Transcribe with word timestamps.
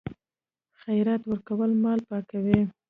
خیرات 0.81 1.21
ورکول 1.31 1.71
مال 1.83 1.99
پاکوي. 2.09 2.59